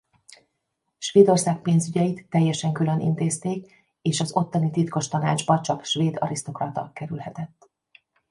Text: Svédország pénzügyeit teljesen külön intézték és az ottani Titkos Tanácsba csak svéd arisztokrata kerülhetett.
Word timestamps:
Svédország 0.97 1.61
pénzügyeit 1.61 2.25
teljesen 2.29 2.71
külön 2.73 2.99
intézték 2.99 3.71
és 4.01 4.19
az 4.19 4.35
ottani 4.35 4.69
Titkos 4.71 5.07
Tanácsba 5.07 5.61
csak 5.61 5.85
svéd 5.85 6.17
arisztokrata 6.19 6.91
kerülhetett. 6.93 7.69